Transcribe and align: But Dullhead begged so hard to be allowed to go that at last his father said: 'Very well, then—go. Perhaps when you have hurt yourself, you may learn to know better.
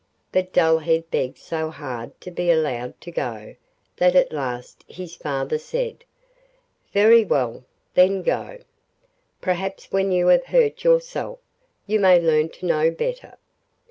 But 0.31 0.51
Dullhead 0.51 1.11
begged 1.11 1.37
so 1.37 1.69
hard 1.69 2.19
to 2.21 2.31
be 2.31 2.49
allowed 2.49 2.99
to 3.01 3.11
go 3.11 3.55
that 3.97 4.15
at 4.15 4.31
last 4.33 4.83
his 4.87 5.15
father 5.15 5.59
said: 5.59 6.03
'Very 6.91 7.23
well, 7.23 7.65
then—go. 7.93 8.57
Perhaps 9.41 9.91
when 9.91 10.11
you 10.11 10.25
have 10.29 10.45
hurt 10.45 10.83
yourself, 10.83 11.37
you 11.85 11.99
may 11.99 12.19
learn 12.19 12.49
to 12.49 12.65
know 12.65 12.89
better. 12.89 13.37